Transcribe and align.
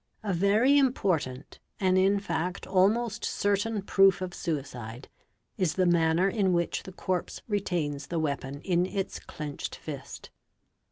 A 0.23 0.33
very 0.33 0.79
important 0.79 1.59
and 1.79 1.95
in 1.95 2.19
fact 2.19 2.65
almost 2.65 3.23
certain 3.23 3.83
proof 3.83 4.19
of 4.19 4.33
suicide 4.33 5.09
is 5.57 5.75
the 5.75 5.85
manner 5.85 6.27
in 6.27 6.53
which 6.53 6.81
the 6.81 6.91
corpse 6.93 7.43
retains 7.47 8.07
the 8.07 8.17
weapon 8.17 8.61
in 8.61 8.87
its 8.87 9.19
clenched 9.19 9.75
fist. 9.75 10.31